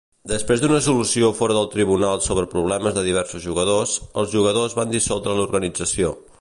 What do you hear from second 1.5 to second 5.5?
del tribunal sobre problemes de diversos jugadors, els jugadors van dissoldre